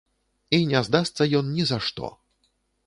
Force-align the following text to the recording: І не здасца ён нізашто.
І 0.57 0.61
не 0.71 0.81
здасца 0.87 1.29
ён 1.41 1.55
нізашто. 1.59 2.13